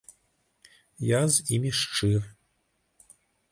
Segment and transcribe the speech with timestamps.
[1.09, 2.25] Я з імі шчыры.